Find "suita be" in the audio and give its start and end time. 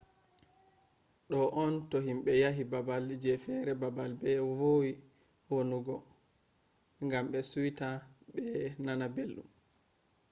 7.51-8.41